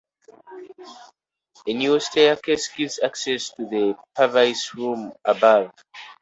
[1.67, 5.71] A newel staircase gives access to the Parvise Room above.